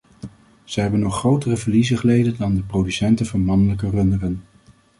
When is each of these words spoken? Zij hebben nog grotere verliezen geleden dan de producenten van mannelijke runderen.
Zij 0.63 0.83
hebben 0.83 0.99
nog 1.01 1.15
grotere 1.19 1.57
verliezen 1.57 1.97
geleden 1.97 2.37
dan 2.37 2.55
de 2.55 2.61
producenten 2.63 3.25
van 3.25 3.39
mannelijke 3.41 3.89
runderen. 3.89 4.43